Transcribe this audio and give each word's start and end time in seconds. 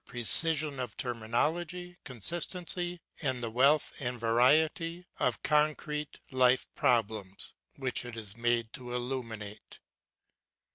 precision 0.07 0.79
of 0.79 0.97
terminology, 0.97 1.95
consistency, 2.03 2.99
and 3.21 3.43
the 3.43 3.51
wealth 3.51 3.93
and 3.99 4.19
variety 4.19 5.05
of 5.19 5.43
concrete 5.43 6.19
life 6.31 6.65
problems 6.73 7.53
which 7.75 8.03
it 8.03 8.17
is 8.17 8.35
made 8.35 8.73
to 8.73 8.93
illuminate. 8.93 9.79